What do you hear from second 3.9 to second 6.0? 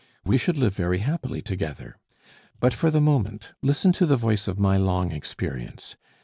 to the voice of my long experience.